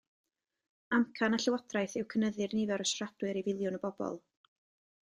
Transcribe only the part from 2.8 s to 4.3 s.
o siaradwyr i filiwn o bobl.